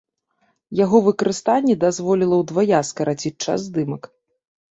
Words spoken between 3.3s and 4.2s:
час здымак.